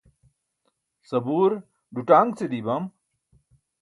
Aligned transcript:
sabuur 1.09 1.51
duṭaaṅce 1.93 2.45
dii 2.51 2.65
bam 2.65 2.83